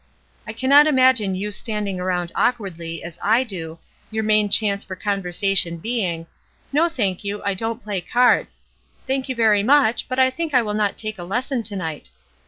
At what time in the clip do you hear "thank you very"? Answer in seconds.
9.05-9.61